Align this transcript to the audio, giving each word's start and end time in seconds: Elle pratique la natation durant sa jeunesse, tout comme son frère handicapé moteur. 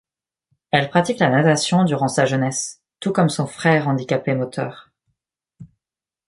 Elle 0.71 0.89
pratique 0.89 1.19
la 1.19 1.29
natation 1.29 1.83
durant 1.83 2.07
sa 2.07 2.25
jeunesse, 2.25 2.81
tout 3.01 3.11
comme 3.13 3.29
son 3.29 3.45
frère 3.45 3.87
handicapé 3.87 4.33
moteur. 4.33 4.89